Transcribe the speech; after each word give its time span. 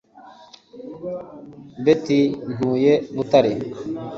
Betty 1.83 2.19
Ntuye 2.53 2.93
i 2.99 3.03
Butare 3.15 3.51